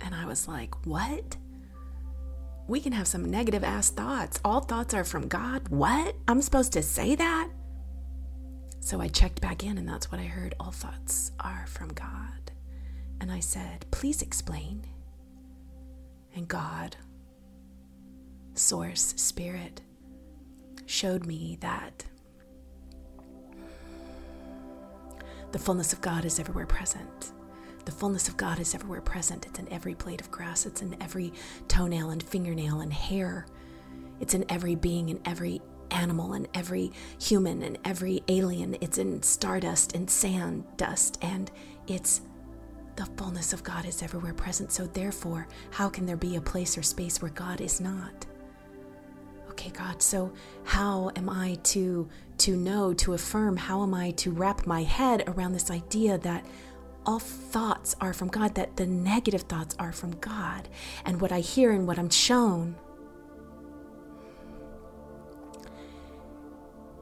And 0.00 0.14
I 0.14 0.24
was 0.24 0.48
like, 0.48 0.86
what? 0.86 1.36
We 2.66 2.80
can 2.80 2.92
have 2.92 3.06
some 3.06 3.30
negative 3.30 3.62
ass 3.62 3.90
thoughts. 3.90 4.40
All 4.42 4.60
thoughts 4.60 4.94
are 4.94 5.04
from 5.04 5.28
God? 5.28 5.68
What? 5.68 6.16
I'm 6.26 6.40
supposed 6.40 6.72
to 6.72 6.82
say 6.82 7.14
that? 7.14 7.50
So 8.80 9.02
I 9.02 9.08
checked 9.08 9.42
back 9.42 9.64
in, 9.64 9.76
and 9.76 9.86
that's 9.86 10.10
what 10.10 10.18
I 10.18 10.24
heard. 10.24 10.54
All 10.58 10.70
thoughts 10.70 11.32
are 11.40 11.66
from 11.68 11.88
God. 11.88 12.50
And 13.20 13.30
I 13.30 13.40
said, 13.40 13.84
please 13.90 14.22
explain. 14.22 14.86
And 16.34 16.48
God, 16.48 16.96
Source, 18.54 19.12
Spirit, 19.18 19.82
showed 20.86 21.26
me 21.26 21.58
that 21.60 22.06
The 25.54 25.60
fullness 25.60 25.92
of 25.92 26.00
God 26.00 26.24
is 26.24 26.40
everywhere 26.40 26.66
present. 26.66 27.30
The 27.84 27.92
fullness 27.92 28.26
of 28.26 28.36
God 28.36 28.58
is 28.58 28.74
everywhere 28.74 29.00
present. 29.00 29.46
It's 29.46 29.60
in 29.60 29.72
every 29.72 29.94
blade 29.94 30.20
of 30.20 30.28
grass, 30.32 30.66
it's 30.66 30.82
in 30.82 31.00
every 31.00 31.32
toenail 31.68 32.10
and 32.10 32.20
fingernail 32.20 32.80
and 32.80 32.92
hair. 32.92 33.46
It's 34.18 34.34
in 34.34 34.44
every 34.48 34.74
being, 34.74 35.10
in 35.10 35.20
every 35.24 35.62
animal, 35.92 36.32
and 36.32 36.48
every 36.54 36.90
human, 37.20 37.62
and 37.62 37.78
every 37.84 38.24
alien. 38.26 38.76
It's 38.80 38.98
in 38.98 39.22
stardust 39.22 39.94
and 39.94 40.10
sand 40.10 40.64
dust, 40.76 41.18
and 41.22 41.52
it's 41.86 42.22
the 42.96 43.06
fullness 43.16 43.52
of 43.52 43.62
God 43.62 43.86
is 43.86 44.02
everywhere 44.02 44.34
present. 44.34 44.72
So, 44.72 44.88
therefore, 44.88 45.46
how 45.70 45.88
can 45.88 46.04
there 46.04 46.16
be 46.16 46.34
a 46.34 46.40
place 46.40 46.76
or 46.76 46.82
space 46.82 47.22
where 47.22 47.30
God 47.30 47.60
is 47.60 47.80
not? 47.80 48.26
Okay 49.54 49.70
god 49.70 50.02
so 50.02 50.32
how 50.64 51.10
am 51.16 51.28
i 51.30 51.56
to 51.62 52.08
to 52.38 52.56
know 52.56 52.92
to 52.92 53.14
affirm 53.14 53.56
how 53.56 53.82
am 53.82 53.94
i 53.94 54.10
to 54.12 54.30
wrap 54.32 54.66
my 54.66 54.82
head 54.82 55.22
around 55.28 55.52
this 55.52 55.70
idea 55.70 56.18
that 56.18 56.44
all 57.06 57.20
thoughts 57.20 57.94
are 58.00 58.12
from 58.12 58.28
god 58.28 58.54
that 58.56 58.76
the 58.76 58.86
negative 58.86 59.42
thoughts 59.42 59.76
are 59.78 59.92
from 59.92 60.10
god? 60.18 60.68
And 61.04 61.20
what 61.20 61.30
i 61.32 61.40
hear 61.40 61.70
and 61.70 61.86
what 61.86 61.98
i'm 61.98 62.10
shown 62.10 62.74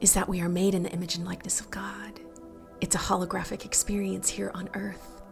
is 0.02 0.12
that 0.14 0.28
we 0.28 0.40
are 0.40 0.48
made 0.48 0.74
in 0.74 0.82
the 0.82 0.90
image 0.90 1.14
and 1.14 1.24
likeness 1.24 1.60
of 1.60 1.70
god. 1.70 2.20
It's 2.80 2.96
a 2.96 2.98
holographic 2.98 3.64
experience 3.64 4.28
here 4.28 4.50
on 4.52 4.68
earth. 4.74 5.22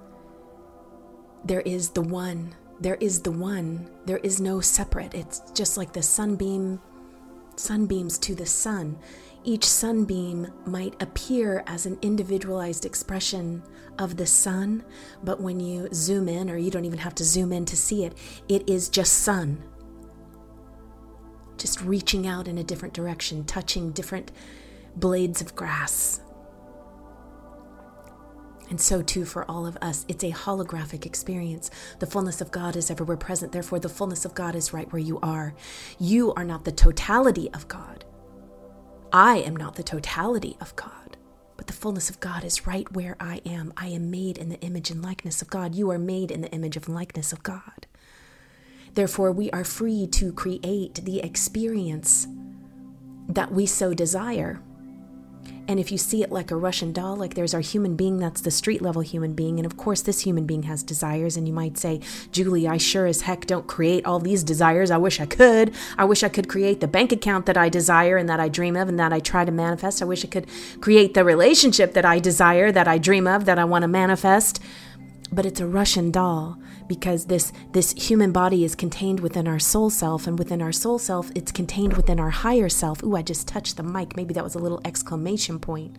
There 1.45 1.61
is 1.63 1.91
the 1.91 2.03
one. 2.03 2.55
There 2.81 2.95
is 2.95 3.21
the 3.21 3.33
one. 3.33 3.91
There 4.07 4.19
is 4.19 4.41
no 4.41 4.61
separate. 4.61 5.13
It's 5.13 5.43
just 5.55 5.77
like 5.77 5.93
the 5.93 6.03
sunbeam 6.03 6.81
sunbeams 7.61 8.19
to 8.19 8.35
the 8.35 8.47
sun. 8.47 8.99
Each 9.45 9.65
sunbeam 9.65 10.53
might 10.67 11.01
appear 11.03 11.63
as 11.67 11.87
an 11.87 11.99
individualized 12.03 12.85
expression 12.85 13.63
of 13.99 14.17
the 14.17 14.27
sun, 14.27 14.85
but 15.25 15.41
when 15.41 15.61
you 15.61 15.89
zoom 15.95 16.29
in, 16.29 16.51
or 16.51 16.57
you 16.57 16.71
don't 16.71 16.85
even 16.85 16.99
have 16.99 17.15
to 17.17 17.25
zoom 17.25 17.53
in 17.53 17.65
to 17.67 17.77
see 17.77 18.05
it, 18.05 18.17
it 18.49 18.69
is 18.69 18.89
just 18.89 19.13
sun. 19.13 19.63
Just 21.57 21.81
reaching 21.83 22.27
out 22.27 22.49
in 22.49 22.59
a 22.59 22.65
different 22.65 22.95
direction, 22.95 23.45
touching 23.45 23.93
different 23.93 24.33
blades 24.97 25.41
of 25.41 25.55
grass. 25.55 26.21
And 28.71 28.81
so, 28.81 29.03
too, 29.03 29.25
for 29.25 29.45
all 29.51 29.67
of 29.67 29.77
us, 29.83 30.07
it's 30.09 30.23
a 30.23 30.31
holographic 30.31 31.05
experience. 31.05 31.71
The 31.99 32.07
fullness 32.07 32.41
of 32.41 32.53
God 32.53 32.77
is 32.77 32.89
everywhere 32.89 33.17
present. 33.17 33.51
Therefore, 33.51 33.81
the 33.81 33.89
fullness 33.89 34.25
of 34.25 34.35
God 34.35 34.55
is 34.55 34.73
right 34.73 34.91
where 34.93 35.03
you 35.03 35.19
are. 35.21 35.55
You 35.99 36.33
are 36.35 36.45
not 36.45 36.65
the 36.65 36.73
totality 36.73 37.51
of 37.53 37.67
God. 37.67 38.05
I 39.13 39.39
am 39.39 39.57
not 39.57 39.75
the 39.75 39.83
totality 39.83 40.57
of 40.61 40.75
God. 40.77 41.17
But 41.57 41.67
the 41.67 41.73
fullness 41.73 42.09
of 42.09 42.21
God 42.21 42.45
is 42.45 42.67
right 42.67 42.91
where 42.93 43.17
I 43.19 43.43
am. 43.45 43.73
I 43.77 43.89
am 43.89 44.09
made 44.11 44.39
in 44.39 44.49
the 44.49 44.61
image 44.61 44.91
and 44.91 45.03
likeness 45.03 45.43
of 45.43 45.51
God. 45.51 45.75
You 45.75 45.91
are 45.91 45.99
made 45.99 46.31
in 46.31 46.41
the 46.41 46.51
image 46.53 46.77
and 46.77 46.89
likeness 46.89 47.33
of 47.33 47.43
God. 47.43 47.87
Therefore, 48.95 49.33
we 49.33 49.51
are 49.51 49.65
free 49.65 50.07
to 50.13 50.33
create 50.33 51.05
the 51.05 51.21
experience 51.21 52.29
that 53.29 53.53
we 53.53 53.67
so 53.67 53.95
desire. 53.95 54.63
And 55.69 55.79
if 55.79 55.93
you 55.93 55.99
see 55.99 56.23
it 56.23 56.33
like 56.33 56.51
a 56.51 56.57
Russian 56.57 56.93
doll, 56.93 57.17
like 57.17 57.35
there's 57.35 57.55
our 57.55 57.61
human 57.61 57.95
being, 57.95 58.19
that's 58.19 58.41
the 58.41 58.51
street 58.51 58.83
level 58.83 59.03
human 59.03 59.35
being. 59.35 59.59
And 59.59 59.67
of 59.67 59.77
course, 59.77 60.03
this 60.03 60.21
human 60.21 60.45
being 60.45 60.65
has 60.65 60.83
desires. 60.83 61.37
And 61.37 61.47
you 61.47 61.55
might 61.55 61.79
say, 61.79 62.01
Julie, 62.33 62.67
I 62.67 62.77
sure 62.77 63.07
as 63.07 63.23
heck 63.23 63.47
don't 63.47 63.67
create 63.67 64.05
all 64.05 64.19
these 64.19 64.43
desires. 64.43 64.91
I 64.91 64.97
wish 64.97 65.21
I 65.21 65.27
could. 65.27 65.73
I 65.97 66.05
wish 66.05 66.23
I 66.23 66.29
could 66.29 66.49
create 66.49 66.81
the 66.81 66.89
bank 66.89 67.13
account 67.13 67.47
that 67.47 67.57
I 67.57 67.69
desire 67.69 68.17
and 68.17 68.29
that 68.29 68.41
I 68.41 68.49
dream 68.49 68.77
of 68.77 68.89
and 68.89 68.99
that 68.99 69.13
I 69.13 69.21
try 69.21 69.45
to 69.45 69.53
manifest. 69.53 70.03
I 70.03 70.07
wish 70.07 70.25
I 70.25 70.29
could 70.29 70.47
create 70.81 71.15
the 71.15 71.25
relationship 71.25 71.95
that 71.95 72.05
I 72.05 72.19
desire, 72.19 72.73
that 72.73 72.89
I 72.89 72.99
dream 72.99 73.27
of, 73.27 73.45
that 73.45 73.59
I 73.59 73.65
want 73.65 73.83
to 73.83 73.89
manifest 73.89 74.61
but 75.33 75.47
it's 75.47 75.61
a 75.61 75.67
Russian 75.67 76.11
doll 76.11 76.59
because 76.91 77.27
this 77.27 77.53
this 77.71 77.93
human 77.93 78.33
body 78.33 78.65
is 78.65 78.75
contained 78.75 79.21
within 79.21 79.47
our 79.47 79.61
soul 79.61 79.91
self 79.91 80.27
and 80.27 80.37
within 80.41 80.61
our 80.61 80.73
soul 80.73 80.99
self 80.99 81.31
it's 81.37 81.53
contained 81.53 81.93
within 81.97 82.19
our 82.19 82.31
higher 82.31 82.69
self. 82.69 83.01
Ooh, 83.05 83.15
I 83.15 83.23
just 83.23 83.47
touched 83.47 83.77
the 83.77 83.85
mic. 83.85 84.17
Maybe 84.17 84.35
that 84.35 84.43
was 84.43 84.57
a 84.57 84.59
little 84.59 84.81
exclamation 84.85 85.61
point. 85.61 85.95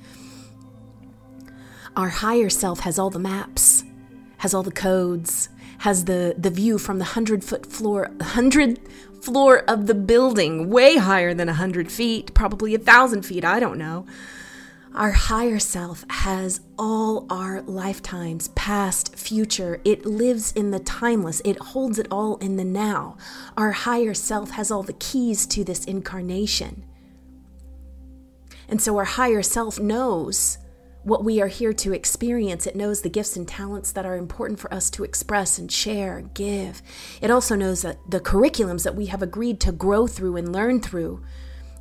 Our 1.96 2.10
higher 2.10 2.50
self 2.50 2.82
has 2.82 3.00
all 3.00 3.10
the 3.10 3.20
maps, 3.20 3.86
has 4.40 4.54
all 4.54 4.64
the 4.64 4.72
codes, 4.88 5.48
has 5.78 6.04
the 6.04 6.36
the 6.38 6.50
view 6.50 6.78
from 6.78 6.98
the 6.98 7.06
100 7.06 7.42
foot 7.42 7.66
floor 7.66 8.10
100 8.18 8.82
floor 9.22 9.60
of 9.70 9.88
the 9.88 9.96
building, 9.96 10.70
way 10.70 10.98
higher 10.98 11.34
than 11.34 11.48
100 11.48 11.90
feet, 11.90 12.34
probably 12.34 12.76
a 12.76 12.80
1000 12.80 13.22
feet, 13.22 13.46
I 13.46 13.62
don't 13.62 13.78
know 13.78 14.06
our 14.94 15.12
higher 15.12 15.60
self 15.60 16.04
has 16.10 16.60
all 16.78 17.26
our 17.30 17.62
lifetimes, 17.62 18.50
past, 18.50 19.16
future. 19.18 19.80
It 19.86 20.06
lives 20.06 20.52
in 20.52 20.72
the 20.72 20.80
timeless. 20.80 21.42
It 21.46 21.58
holds 21.60 21.98
it 21.98 22.08
all 22.12 22.36
in 22.38 22.58
the 22.58 22.66
now. 22.66 23.18
Our 23.56 23.72
higher 23.72 24.14
self 24.14 24.52
has 24.52 24.70
all 24.70 24.84
the 24.84 24.94
keys 24.94 25.46
to 25.48 25.64
this 25.64 25.86
incarnation. 25.86 26.84
And 28.68 28.82
so 28.82 28.98
our 28.98 29.06
higher 29.06 29.42
self 29.42 29.80
knows 29.80 30.58
what 31.04 31.24
we 31.24 31.42
are 31.42 31.48
here 31.48 31.74
to 31.74 31.94
experience. 31.94 32.68
It 32.68 32.76
knows 32.76 33.02
the 33.02 33.10
gifts 33.10 33.36
and 33.36 33.48
talents 33.48 33.92
that 33.94 34.06
are 34.06 34.18
important 34.18 34.60
for 34.60 34.72
us 34.74 34.90
to 34.92 35.04
express 35.04 35.58
and 35.58 35.72
share, 35.72 36.18
and 36.18 36.34
give. 36.34 36.82
It 37.22 37.32
also 37.32 37.56
knows 37.56 37.82
that 37.82 37.98
the 38.10 38.20
curriculums 38.20 38.84
that 38.84 38.96
we 38.96 39.08
have 39.08 39.22
agreed 39.22 39.60
to 39.62 39.72
grow 39.72 40.06
through 40.06 40.36
and 40.36 40.52
learn 40.52 40.82
through 40.82 41.24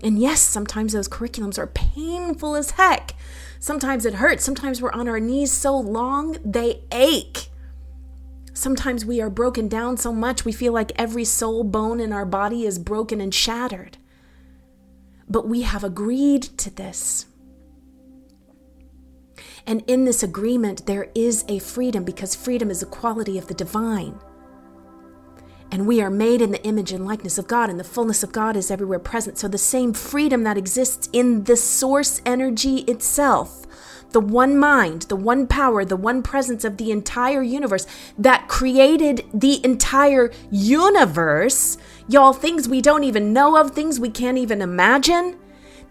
and 0.03 0.19
yes, 0.19 0.41
sometimes 0.41 0.93
those 0.93 1.09
curriculums 1.09 1.59
are 1.59 1.67
painful 1.67 2.57
as 2.57 2.73
heck. 2.73 3.15
Sometimes 3.59 4.07
it 4.07 4.15
hurts. 4.15 4.45
Sometimes 4.45 4.81
we're 4.81 4.93
on 4.93 5.09
our 5.09 5.21
knees 5.21 5.53
so 5.53 5.77
long, 5.77 6.39
they 6.45 6.83
ache. 6.91 7.49
Sometimes 8.55 9.05
we 9.05 9.21
are 9.21 9.31
broken 9.31 9.69
down 9.69 9.97
so 9.97 10.13
much 10.13 10.45
we 10.45 10.53
feel 10.53 10.73
like 10.73 10.93
every 10.97 11.25
soul 11.25 11.65
bone 11.65 12.01
in 12.01 12.13
our 12.13 12.27
body 12.27 12.65
is 12.65 12.79
broken 12.79 13.21
and 13.21 13.35
shattered. 13.35 13.99
But 15.29 15.47
we 15.47 15.63
have 15.63 15.85
agreed 15.85 16.43
to 16.59 16.71
this. 16.71 17.27
And 19.67 19.85
in 19.87 20.05
this 20.05 20.23
agreement, 20.23 20.87
there 20.87 21.11
is 21.15 21.45
a 21.49 21.59
freedom 21.59 22.03
because 22.03 22.35
freedom 22.35 22.71
is 22.71 22.83
a 22.83 22.87
quality 22.87 23.39
of 23.39 23.47
the 23.47 23.55
divine. 23.55 24.19
And 25.73 25.87
we 25.87 26.01
are 26.01 26.11
made 26.11 26.43
in 26.43 26.51
the 26.51 26.63
image 26.65 26.91
and 26.93 27.07
likeness 27.07 27.39
of 27.39 27.47
God, 27.47 27.71
and 27.71 27.79
the 27.79 27.85
fullness 27.85 28.23
of 28.23 28.33
God 28.33 28.57
is 28.57 28.71
everywhere 28.71 28.99
present. 28.99 29.39
So, 29.39 29.47
the 29.47 29.59
same 29.59 29.93
freedom 29.93 30.43
that 30.43 30.59
exists 30.59 31.09
in 31.13 31.45
the 31.45 31.57
source 31.57 32.21
energy 32.27 32.79
itself, 32.89 33.67
the 34.11 34.21
one 34.21 34.59
mind, 34.59 35.03
the 35.03 35.17
one 35.17 35.47
power, 35.47 35.85
the 35.85 35.97
one 35.97 36.23
presence 36.23 36.65
of 36.65 36.77
the 36.77 36.91
entire 36.91 37.43
universe 37.43 37.87
that 38.19 38.49
created 38.49 39.25
the 39.33 39.65
entire 39.65 40.33
universe, 40.51 41.79
y'all, 42.09 42.33
things 42.33 42.69
we 42.69 42.81
don't 42.81 43.05
even 43.05 43.33
know 43.33 43.57
of, 43.57 43.71
things 43.71 44.01
we 44.01 44.11
can't 44.11 44.39
even 44.39 44.61
imagine. 44.61 45.37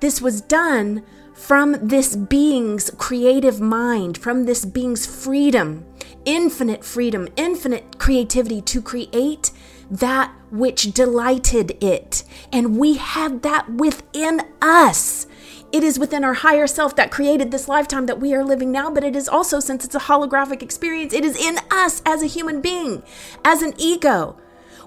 This 0.01 0.21
was 0.21 0.41
done 0.41 1.03
from 1.33 1.77
this 1.81 2.17
being's 2.17 2.91
creative 2.97 3.61
mind, 3.61 4.17
from 4.17 4.43
this 4.43 4.65
being's 4.65 5.05
freedom, 5.05 5.85
infinite 6.25 6.83
freedom, 6.83 7.29
infinite 7.37 7.97
creativity 7.97 8.61
to 8.61 8.81
create 8.81 9.51
that 9.89 10.33
which 10.51 10.93
delighted 10.93 11.81
it. 11.83 12.23
And 12.51 12.77
we 12.77 12.95
have 12.95 13.41
that 13.41 13.69
within 13.69 14.41
us. 14.61 15.27
It 15.71 15.83
is 15.83 15.99
within 15.99 16.23
our 16.23 16.33
higher 16.33 16.65
self 16.65 16.95
that 16.95 17.11
created 17.11 17.51
this 17.51 17.67
lifetime 17.67 18.07
that 18.07 18.19
we 18.19 18.33
are 18.33 18.43
living 18.43 18.71
now, 18.71 18.89
but 18.89 19.03
it 19.03 19.15
is 19.15 19.29
also, 19.29 19.59
since 19.59 19.85
it's 19.85 19.95
a 19.95 19.99
holographic 19.99 20.63
experience, 20.63 21.13
it 21.13 21.23
is 21.23 21.37
in 21.37 21.59
us 21.69 22.01
as 22.05 22.23
a 22.23 22.27
human 22.27 22.59
being, 22.59 23.03
as 23.45 23.61
an 23.61 23.73
ego. 23.77 24.35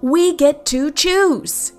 We 0.01 0.35
get 0.35 0.67
to 0.67 0.91
choose. 0.91 1.73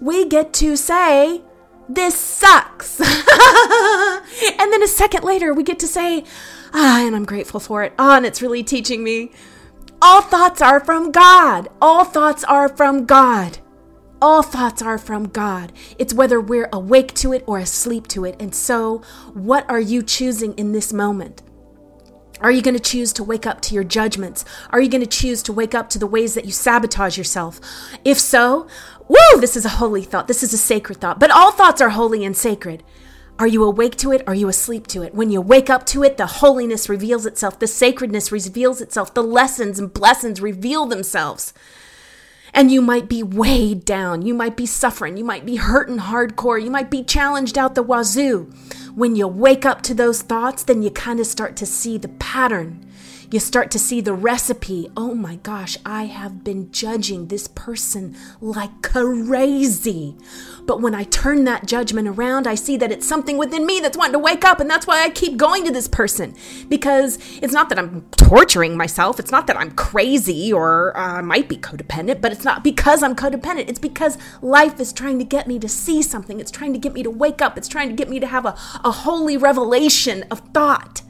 We 0.00 0.26
get 0.26 0.52
to 0.54 0.76
say, 0.76 1.42
this 1.88 2.14
sucks. 2.14 3.00
and 3.00 4.72
then 4.72 4.82
a 4.82 4.88
second 4.88 5.24
later, 5.24 5.54
we 5.54 5.62
get 5.62 5.78
to 5.78 5.86
say, 5.86 6.24
ah, 6.74 7.06
and 7.06 7.16
I'm 7.16 7.24
grateful 7.24 7.60
for 7.60 7.82
it. 7.82 7.94
Ah, 7.98 8.18
and 8.18 8.26
it's 8.26 8.42
really 8.42 8.62
teaching 8.62 9.02
me. 9.02 9.32
All 10.06 10.20
thoughts 10.20 10.60
are 10.60 10.80
from 10.80 11.12
God. 11.12 11.70
All 11.80 12.04
thoughts 12.04 12.44
are 12.44 12.68
from 12.68 13.06
God. 13.06 13.56
All 14.20 14.42
thoughts 14.42 14.82
are 14.82 14.98
from 14.98 15.28
God. 15.28 15.72
It's 15.98 16.12
whether 16.12 16.42
we're 16.42 16.68
awake 16.74 17.14
to 17.14 17.32
it 17.32 17.42
or 17.46 17.58
asleep 17.58 18.06
to 18.08 18.26
it. 18.26 18.36
And 18.38 18.54
so, 18.54 18.98
what 19.32 19.64
are 19.70 19.80
you 19.80 20.02
choosing 20.02 20.52
in 20.58 20.72
this 20.72 20.92
moment? 20.92 21.42
Are 22.42 22.50
you 22.50 22.60
going 22.60 22.76
to 22.76 22.82
choose 22.82 23.14
to 23.14 23.24
wake 23.24 23.46
up 23.46 23.62
to 23.62 23.74
your 23.74 23.82
judgments? 23.82 24.44
Are 24.68 24.80
you 24.82 24.90
going 24.90 25.00
to 25.00 25.06
choose 25.06 25.42
to 25.44 25.54
wake 25.54 25.74
up 25.74 25.88
to 25.88 25.98
the 25.98 26.06
ways 26.06 26.34
that 26.34 26.44
you 26.44 26.52
sabotage 26.52 27.16
yourself? 27.16 27.58
If 28.04 28.20
so, 28.20 28.68
woo, 29.08 29.40
this 29.40 29.56
is 29.56 29.64
a 29.64 29.70
holy 29.70 30.02
thought. 30.02 30.28
This 30.28 30.42
is 30.42 30.52
a 30.52 30.58
sacred 30.58 31.00
thought. 31.00 31.18
But 31.18 31.30
all 31.30 31.50
thoughts 31.50 31.80
are 31.80 31.88
holy 31.88 32.26
and 32.26 32.36
sacred. 32.36 32.82
Are 33.38 33.46
you 33.46 33.64
awake 33.64 33.96
to 33.96 34.12
it? 34.12 34.22
Are 34.26 34.34
you 34.34 34.48
asleep 34.48 34.86
to 34.88 35.02
it? 35.02 35.14
When 35.14 35.30
you 35.30 35.40
wake 35.40 35.68
up 35.68 35.84
to 35.86 36.02
it, 36.04 36.16
the 36.16 36.26
holiness 36.26 36.88
reveals 36.88 37.26
itself, 37.26 37.58
the 37.58 37.66
sacredness 37.66 38.30
reveals 38.30 38.80
itself, 38.80 39.12
the 39.12 39.22
lessons 39.22 39.78
and 39.78 39.92
blessings 39.92 40.40
reveal 40.40 40.86
themselves 40.86 41.52
and 42.54 42.70
you 42.70 42.80
might 42.80 43.08
be 43.08 43.22
weighed 43.22 43.84
down. 43.84 44.22
You 44.22 44.32
might 44.32 44.56
be 44.56 44.64
suffering. 44.64 45.16
You 45.16 45.24
might 45.24 45.44
be 45.44 45.56
hurting 45.56 45.98
hardcore. 45.98 46.62
You 46.62 46.70
might 46.70 46.88
be 46.88 47.02
challenged 47.02 47.58
out 47.58 47.74
the 47.74 47.82
wazoo. 47.82 48.50
When 48.94 49.16
you 49.16 49.26
wake 49.26 49.66
up 49.66 49.82
to 49.82 49.94
those 49.94 50.22
thoughts, 50.22 50.62
then 50.62 50.80
you 50.80 50.90
kind 50.90 51.18
of 51.18 51.26
start 51.26 51.56
to 51.56 51.66
see 51.66 51.98
the 51.98 52.08
pattern 52.08 52.86
you 53.30 53.40
start 53.40 53.70
to 53.72 53.78
see 53.78 54.00
the 54.00 54.12
recipe. 54.12 54.88
Oh 54.96 55.14
my 55.14 55.36
gosh, 55.36 55.76
I 55.84 56.04
have 56.04 56.44
been 56.44 56.70
judging 56.70 57.28
this 57.28 57.48
person 57.48 58.16
like 58.40 58.82
crazy. 58.82 60.16
But 60.66 60.80
when 60.80 60.94
I 60.94 61.04
turn 61.04 61.44
that 61.44 61.66
judgment 61.66 62.08
around, 62.08 62.46
I 62.46 62.54
see 62.54 62.76
that 62.78 62.90
it's 62.90 63.06
something 63.06 63.36
within 63.36 63.66
me 63.66 63.80
that's 63.80 63.98
wanting 63.98 64.14
to 64.14 64.18
wake 64.18 64.44
up. 64.44 64.60
And 64.60 64.70
that's 64.70 64.86
why 64.86 65.02
I 65.02 65.10
keep 65.10 65.36
going 65.36 65.64
to 65.64 65.70
this 65.70 65.88
person. 65.88 66.34
Because 66.68 67.18
it's 67.42 67.52
not 67.52 67.68
that 67.68 67.78
I'm 67.78 68.02
torturing 68.12 68.76
myself. 68.76 69.18
It's 69.20 69.30
not 69.30 69.46
that 69.46 69.56
I'm 69.56 69.72
crazy 69.72 70.52
or 70.52 70.96
uh, 70.96 71.18
I 71.18 71.20
might 71.20 71.48
be 71.48 71.56
codependent, 71.56 72.20
but 72.20 72.32
it's 72.32 72.44
not 72.44 72.64
because 72.64 73.02
I'm 73.02 73.14
codependent. 73.14 73.68
It's 73.68 73.78
because 73.78 74.16
life 74.42 74.80
is 74.80 74.92
trying 74.92 75.18
to 75.18 75.24
get 75.24 75.46
me 75.46 75.58
to 75.58 75.68
see 75.68 76.02
something. 76.02 76.40
It's 76.40 76.50
trying 76.50 76.72
to 76.72 76.78
get 76.78 76.92
me 76.92 77.02
to 77.02 77.10
wake 77.10 77.42
up. 77.42 77.58
It's 77.58 77.68
trying 77.68 77.88
to 77.88 77.94
get 77.94 78.08
me 78.08 78.18
to 78.20 78.26
have 78.26 78.46
a, 78.46 78.56
a 78.84 78.90
holy 78.90 79.36
revelation 79.36 80.24
of 80.30 80.40
thought 80.52 81.02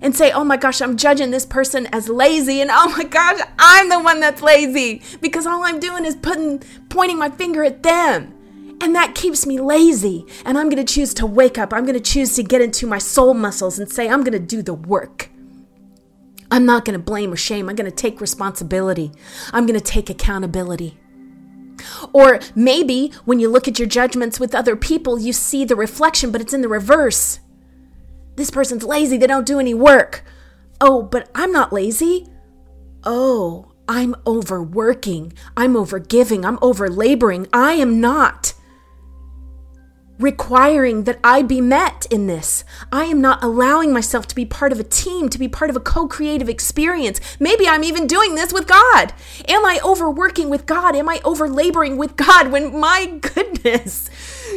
and 0.00 0.14
say, 0.14 0.30
oh 0.32 0.44
my 0.44 0.56
gosh, 0.56 0.80
I'm 0.80 0.96
judging 0.96 1.30
this 1.30 1.46
person 1.46 1.86
as 1.92 2.08
lazy, 2.08 2.60
and 2.60 2.70
oh 2.72 2.94
my 2.96 3.04
gosh, 3.04 3.40
I'm 3.58 3.88
the 3.88 4.00
one 4.00 4.20
that's 4.20 4.42
lazy 4.42 5.02
because 5.20 5.46
all 5.46 5.62
I'm 5.64 5.80
doing 5.80 6.04
is 6.04 6.16
putting, 6.16 6.60
pointing 6.88 7.18
my 7.18 7.30
finger 7.30 7.64
at 7.64 7.82
them. 7.82 8.34
And 8.80 8.94
that 8.94 9.14
keeps 9.14 9.44
me 9.44 9.58
lazy. 9.58 10.24
And 10.44 10.56
I'm 10.56 10.70
to 10.70 10.84
choose 10.84 11.12
to 11.14 11.26
wake 11.26 11.58
up. 11.58 11.72
I'm 11.72 11.84
to 11.86 12.00
choose 12.00 12.36
to 12.36 12.44
get 12.44 12.60
into 12.60 12.86
my 12.86 12.98
soul 12.98 13.34
muscles 13.34 13.78
and 13.78 13.90
say, 13.90 14.08
I'm 14.08 14.22
to 14.24 14.38
do 14.38 14.62
the 14.62 14.74
work. 14.74 15.30
I'm 16.50 16.64
not 16.64 16.84
to 16.96 17.04
blame 17.04 17.32
or 17.32 17.36
shame. 17.36 17.68
I'm 17.68 17.76
to 17.76 17.90
take 17.90 18.20
responsibility. 18.20 19.10
I'm 19.52 19.66
to 19.66 19.80
take 19.80 20.08
accountability. 20.08 20.96
Or 22.12 22.40
maybe 22.54 23.12
when 23.24 23.40
you 23.40 23.48
look 23.48 23.68
at 23.68 23.78
your 23.78 23.88
judgments 23.88 24.40
with 24.40 24.54
other 24.54 24.76
people, 24.76 25.18
you 25.18 25.32
see 25.32 25.64
the 25.64 25.76
reflection, 25.76 26.30
but 26.30 26.40
it's 26.40 26.54
in 26.54 26.62
the 26.62 26.68
reverse. 26.68 27.40
This 28.38 28.50
person's 28.52 28.84
lazy, 28.84 29.16
they 29.16 29.26
don't 29.26 29.44
do 29.44 29.58
any 29.58 29.74
work. 29.74 30.22
Oh, 30.80 31.02
but 31.02 31.28
I'm 31.34 31.50
not 31.50 31.72
lazy. 31.72 32.28
Oh, 33.02 33.72
I'm 33.88 34.14
overworking. 34.24 35.32
I'm 35.56 35.74
overgiving. 35.74 36.44
I'm 36.44 36.56
over 36.62 36.88
laboring. 36.88 37.48
I 37.52 37.72
am 37.72 38.00
not 38.00 38.54
requiring 40.18 41.04
that 41.04 41.18
I 41.22 41.42
be 41.42 41.60
met 41.60 42.06
in 42.10 42.28
this. 42.28 42.64
I 42.92 43.04
am 43.04 43.20
not 43.20 43.42
allowing 43.42 43.92
myself 43.92 44.26
to 44.28 44.34
be 44.34 44.44
part 44.44 44.72
of 44.72 44.80
a 44.80 44.84
team, 44.84 45.28
to 45.30 45.38
be 45.38 45.48
part 45.48 45.70
of 45.70 45.76
a 45.76 45.80
co 45.80 46.06
creative 46.06 46.48
experience. 46.48 47.20
Maybe 47.40 47.68
I'm 47.68 47.84
even 47.84 48.06
doing 48.06 48.34
this 48.34 48.52
with 48.52 48.66
God. 48.66 49.12
Am 49.48 49.64
I 49.64 49.80
overworking 49.84 50.48
with 50.48 50.66
God? 50.66 50.94
Am 50.94 51.08
I 51.08 51.20
over 51.24 51.48
laboring 51.48 51.96
with 51.96 52.16
God 52.16 52.50
when 52.52 52.78
my 52.78 53.06
goodness, 53.20 54.10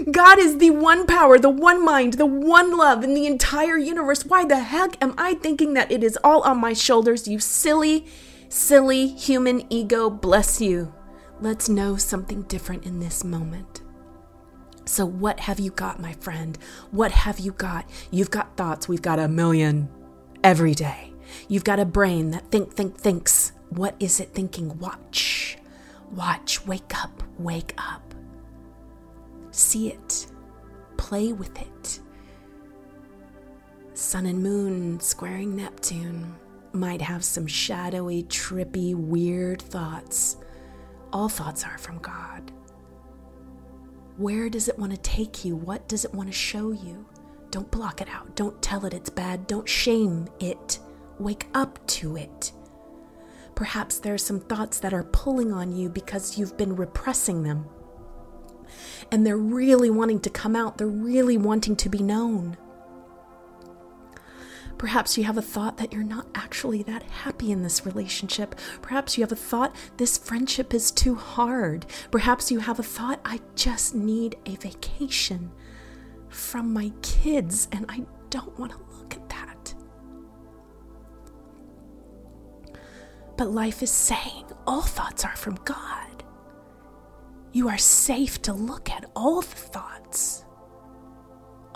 God 0.09 0.39
is 0.39 0.57
the 0.57 0.71
one 0.71 1.05
power, 1.05 1.37
the 1.37 1.49
one 1.49 1.83
mind, 1.83 2.13
the 2.13 2.25
one 2.25 2.75
love 2.75 3.03
in 3.03 3.13
the 3.13 3.27
entire 3.27 3.77
universe? 3.77 4.25
Why 4.25 4.45
the 4.45 4.59
heck 4.59 5.01
am 5.03 5.13
I 5.17 5.35
thinking 5.35 5.73
that 5.73 5.91
it 5.91 6.03
is 6.03 6.17
all 6.23 6.41
on 6.41 6.59
my 6.59 6.73
shoulders? 6.73 7.27
You 7.27 7.39
silly, 7.39 8.07
silly 8.49 9.07
human 9.07 9.65
ego, 9.71 10.09
bless 10.09 10.59
you. 10.59 10.93
Let's 11.39 11.69
know 11.69 11.97
something 11.97 12.43
different 12.43 12.85
in 12.85 12.99
this 12.99 13.23
moment. 13.23 13.81
So, 14.85 15.05
what 15.05 15.41
have 15.41 15.59
you 15.59 15.71
got, 15.71 15.99
my 15.99 16.13
friend? 16.13 16.57
What 16.89 17.11
have 17.11 17.39
you 17.39 17.51
got? 17.51 17.85
You've 18.09 18.31
got 18.31 18.57
thoughts. 18.57 18.87
We've 18.87 19.01
got 19.01 19.19
a 19.19 19.27
million 19.27 19.89
every 20.43 20.73
day. 20.73 21.13
You've 21.47 21.63
got 21.63 21.79
a 21.79 21.85
brain 21.85 22.31
that 22.31 22.49
think, 22.51 22.73
think, 22.73 22.97
thinks. 22.97 23.51
What 23.69 23.95
is 23.99 24.19
it 24.19 24.33
thinking? 24.33 24.79
Watch. 24.79 25.57
Watch. 26.11 26.65
Wake 26.65 27.03
up. 27.03 27.23
Wake 27.37 27.73
up. 27.77 28.13
See 29.51 29.89
it. 29.89 30.27
Play 30.97 31.33
with 31.33 31.59
it. 31.61 31.99
Sun 33.93 34.25
and 34.25 34.41
moon 34.41 34.99
squaring 34.99 35.55
Neptune 35.55 36.35
might 36.73 37.01
have 37.01 37.23
some 37.23 37.45
shadowy, 37.45 38.23
trippy, 38.23 38.95
weird 38.95 39.61
thoughts. 39.61 40.37
All 41.11 41.27
thoughts 41.27 41.65
are 41.65 41.77
from 41.77 41.99
God. 41.99 42.51
Where 44.17 44.49
does 44.49 44.69
it 44.69 44.79
want 44.79 44.91
to 44.93 44.97
take 44.97 45.43
you? 45.43 45.55
What 45.55 45.87
does 45.87 46.05
it 46.05 46.13
want 46.13 46.29
to 46.29 46.33
show 46.33 46.71
you? 46.71 47.05
Don't 47.49 47.69
block 47.69 48.01
it 48.01 48.07
out. 48.09 48.35
Don't 48.35 48.61
tell 48.61 48.85
it 48.85 48.93
it's 48.93 49.09
bad. 49.09 49.47
Don't 49.47 49.67
shame 49.67 50.29
it. 50.39 50.79
Wake 51.19 51.47
up 51.53 51.85
to 51.87 52.15
it. 52.15 52.53
Perhaps 53.55 53.99
there 53.99 54.13
are 54.13 54.17
some 54.17 54.39
thoughts 54.39 54.79
that 54.79 54.93
are 54.93 55.03
pulling 55.03 55.51
on 55.51 55.75
you 55.75 55.89
because 55.89 56.37
you've 56.37 56.57
been 56.57 56.75
repressing 56.75 57.43
them. 57.43 57.65
And 59.11 59.25
they're 59.25 59.37
really 59.37 59.89
wanting 59.89 60.19
to 60.21 60.29
come 60.29 60.55
out, 60.55 60.77
they're 60.77 60.87
really 60.87 61.37
wanting 61.37 61.75
to 61.77 61.89
be 61.89 61.99
known. 61.99 62.57
Perhaps 64.81 65.15
you 65.15 65.25
have 65.25 65.37
a 65.37 65.43
thought 65.43 65.77
that 65.77 65.93
you're 65.93 66.01
not 66.01 66.25
actually 66.33 66.81
that 66.81 67.03
happy 67.03 67.51
in 67.51 67.61
this 67.61 67.85
relationship. 67.85 68.55
Perhaps 68.81 69.15
you 69.15 69.23
have 69.23 69.31
a 69.31 69.35
thought 69.35 69.75
this 69.97 70.17
friendship 70.17 70.73
is 70.73 70.89
too 70.89 71.13
hard. 71.13 71.85
Perhaps 72.09 72.49
you 72.49 72.57
have 72.57 72.79
a 72.79 72.83
thought 72.83 73.21
I 73.23 73.41
just 73.55 73.93
need 73.93 74.37
a 74.47 74.55
vacation 74.55 75.51
from 76.29 76.73
my 76.73 76.91
kids 77.03 77.67
and 77.71 77.85
I 77.89 78.05
don't 78.31 78.57
want 78.57 78.71
to 78.71 78.79
look 78.97 79.13
at 79.13 79.29
that. 79.29 79.75
But 83.37 83.51
life 83.51 83.83
is 83.83 83.91
saying 83.91 84.45
all 84.65 84.81
thoughts 84.81 85.23
are 85.23 85.35
from 85.35 85.59
God. 85.63 86.10
You 87.53 87.67
are 87.69 87.77
safe 87.77 88.41
to 88.43 88.53
look 88.53 88.89
at 88.89 89.09
all 89.15 89.41
the 89.41 89.47
thoughts. 89.47 90.45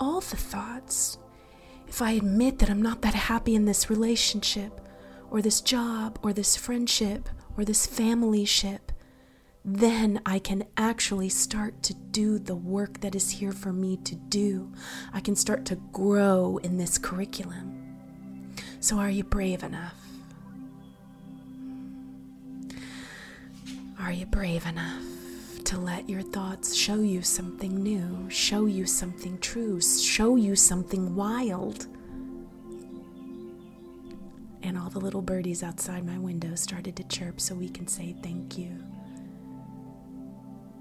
All 0.00 0.20
the 0.20 0.36
thoughts 0.36 1.18
if 1.88 2.02
I 2.02 2.12
admit 2.12 2.58
that 2.58 2.70
I'm 2.70 2.82
not 2.82 3.02
that 3.02 3.14
happy 3.14 3.54
in 3.54 3.64
this 3.64 3.88
relationship, 3.88 4.80
or 5.30 5.40
this 5.40 5.60
job, 5.60 6.18
or 6.22 6.32
this 6.32 6.56
friendship, 6.56 7.28
or 7.56 7.64
this 7.64 7.86
family 7.86 8.44
ship, 8.44 8.92
then 9.64 10.20
I 10.24 10.38
can 10.38 10.64
actually 10.76 11.28
start 11.28 11.82
to 11.84 11.94
do 11.94 12.38
the 12.38 12.54
work 12.54 13.00
that 13.00 13.14
is 13.14 13.30
here 13.30 13.52
for 13.52 13.72
me 13.72 13.96
to 13.98 14.14
do. 14.14 14.72
I 15.12 15.20
can 15.20 15.34
start 15.34 15.64
to 15.66 15.76
grow 15.92 16.58
in 16.62 16.76
this 16.76 16.98
curriculum. 16.98 17.96
So, 18.80 18.98
are 18.98 19.10
you 19.10 19.24
brave 19.24 19.62
enough? 19.62 19.94
Are 23.98 24.12
you 24.12 24.26
brave 24.26 24.66
enough 24.66 25.15
to 25.66 25.78
let 25.80 26.08
your 26.08 26.22
thoughts 26.22 26.76
show 26.76 27.00
you 27.00 27.22
something 27.22 27.82
new, 27.82 28.30
show 28.30 28.66
you 28.66 28.86
something 28.86 29.36
true, 29.38 29.80
show 29.80 30.36
you 30.36 30.54
something 30.54 31.16
wild? 31.16 31.86
And 34.62 34.78
all 34.78 34.88
the 34.88 35.00
little 35.00 35.22
birdies 35.22 35.64
outside 35.64 36.06
my 36.06 36.18
window 36.18 36.54
started 36.54 36.94
to 36.96 37.04
chirp 37.04 37.40
so 37.40 37.56
we 37.56 37.68
can 37.68 37.88
say 37.88 38.14
thank 38.22 38.56
you. 38.56 38.80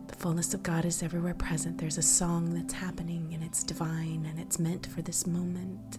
The 0.06 0.16
fullness 0.16 0.54
of 0.54 0.62
God 0.62 0.86
is 0.86 1.02
everywhere 1.02 1.34
present. 1.34 1.80
There's 1.80 1.98
a 1.98 2.04
song 2.04 2.54
that's 2.54 2.74
happening 2.74 3.32
and 3.34 3.44
it's 3.44 3.64
divine 3.64 4.28
and 4.30 4.40
it's 4.40 4.60
meant 4.60 4.86
for 4.86 5.02
this 5.02 5.26
moment. 5.26 5.98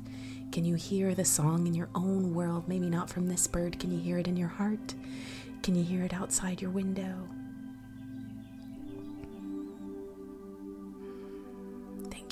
Can 0.53 0.65
you 0.65 0.77
hear 0.77 1.13
the 1.13 1.25
song 1.25 1.67
in 1.67 1.75
your 1.75 1.89
own 1.97 2.33
world? 2.35 2.69
Maybe 2.69 2.89
not 2.89 3.11
from 3.11 3.27
this 3.27 3.49
bird. 3.49 3.81
Can 3.81 3.91
you 3.91 3.99
hear 3.99 4.19
it 4.19 4.29
in 4.29 4.37
your 4.37 4.47
heart? 4.47 4.95
Can 5.65 5.75
you 5.75 5.83
hear 5.83 6.05
it 6.05 6.15
outside 6.15 6.63
your 6.63 6.71
window? 6.71 7.29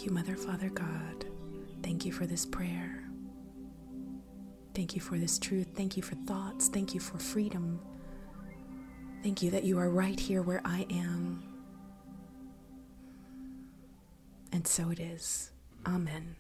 You, 0.05 0.11
Mother, 0.11 0.37
Father, 0.37 0.69
God. 0.69 1.25
Thank 1.83 2.05
you 2.05 2.13
for 2.13 2.27
this 2.27 2.45
prayer. 2.45 3.05
Thank 4.75 4.95
you 4.95 5.01
for 5.01 5.17
this 5.17 5.39
truth. 5.39 5.69
Thank 5.75 5.97
you 5.97 6.03
for 6.03 6.15
thoughts. 6.27 6.69
Thank 6.69 6.93
you 6.93 7.01
for 7.01 7.19
freedom. 7.19 7.81
Thank 9.23 9.43
you 9.43 9.51
that 9.53 9.65
you 9.65 9.79
are 9.79 9.89
right 9.89 10.21
here 10.21 10.43
where 10.43 10.61
I 10.63 10.87
am. 10.91 11.43
And 14.53 14.67
so 14.67 14.91
it 14.91 15.01
is. 15.01 15.51
Amen. 15.87 16.37